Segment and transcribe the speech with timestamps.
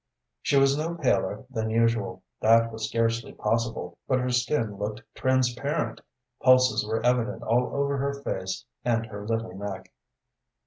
[0.41, 6.01] She was no paler than usual that was scarcely possible but her skin looked transparent,
[6.41, 9.91] pulses were evident all over her face and her little neck.